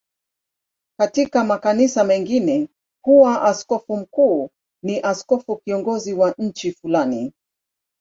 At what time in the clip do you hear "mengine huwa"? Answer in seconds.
2.03-3.41